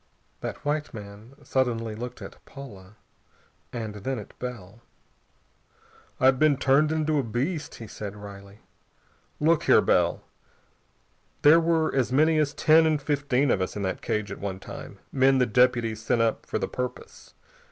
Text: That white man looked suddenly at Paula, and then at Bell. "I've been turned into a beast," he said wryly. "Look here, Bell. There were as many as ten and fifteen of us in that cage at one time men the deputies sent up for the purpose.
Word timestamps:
That 0.39 0.65
white 0.65 0.95
man 0.95 1.29
looked 1.37 1.45
suddenly 1.45 1.93
at 2.21 2.43
Paula, 2.45 2.95
and 3.71 3.93
then 3.97 4.17
at 4.17 4.39
Bell. 4.39 4.81
"I've 6.19 6.39
been 6.39 6.57
turned 6.57 6.91
into 6.91 7.19
a 7.19 7.23
beast," 7.23 7.75
he 7.75 7.85
said 7.85 8.15
wryly. 8.15 8.61
"Look 9.39 9.65
here, 9.65 9.79
Bell. 9.79 10.23
There 11.43 11.59
were 11.59 11.93
as 11.93 12.11
many 12.11 12.39
as 12.39 12.55
ten 12.55 12.87
and 12.87 12.99
fifteen 12.99 13.51
of 13.51 13.61
us 13.61 13.75
in 13.75 13.83
that 13.83 14.01
cage 14.01 14.31
at 14.31 14.39
one 14.39 14.59
time 14.59 14.97
men 15.11 15.37
the 15.37 15.45
deputies 15.45 16.01
sent 16.01 16.19
up 16.19 16.47
for 16.47 16.57
the 16.57 16.67
purpose. 16.67 17.35